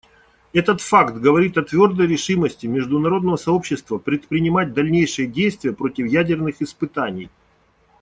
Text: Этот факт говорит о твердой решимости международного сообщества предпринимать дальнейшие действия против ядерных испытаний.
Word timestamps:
Этот 0.51 0.81
факт 0.81 1.13
говорит 1.17 1.59
о 1.59 1.61
твердой 1.61 2.07
решимости 2.07 2.65
международного 2.65 3.35
сообщества 3.37 3.99
предпринимать 3.99 4.73
дальнейшие 4.73 5.27
действия 5.27 5.73
против 5.73 6.07
ядерных 6.07 6.59
испытаний. 6.63 7.29